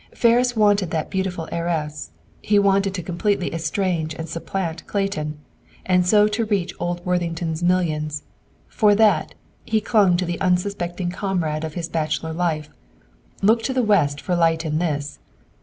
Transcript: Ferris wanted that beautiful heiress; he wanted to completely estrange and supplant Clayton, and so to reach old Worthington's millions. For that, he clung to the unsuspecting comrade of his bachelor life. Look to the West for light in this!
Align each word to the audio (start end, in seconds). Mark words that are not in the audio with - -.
Ferris 0.15 0.55
wanted 0.55 0.89
that 0.89 1.11
beautiful 1.11 1.47
heiress; 1.51 2.09
he 2.41 2.57
wanted 2.57 2.91
to 2.95 3.03
completely 3.03 3.53
estrange 3.53 4.15
and 4.15 4.27
supplant 4.27 4.87
Clayton, 4.87 5.37
and 5.85 6.07
so 6.07 6.27
to 6.27 6.43
reach 6.45 6.73
old 6.79 7.05
Worthington's 7.05 7.61
millions. 7.61 8.23
For 8.67 8.95
that, 8.95 9.35
he 9.63 9.79
clung 9.79 10.17
to 10.17 10.25
the 10.25 10.41
unsuspecting 10.41 11.11
comrade 11.11 11.63
of 11.63 11.75
his 11.75 11.87
bachelor 11.87 12.33
life. 12.33 12.67
Look 13.43 13.61
to 13.61 13.73
the 13.73 13.83
West 13.83 14.19
for 14.19 14.35
light 14.35 14.65
in 14.65 14.79
this! 14.79 15.19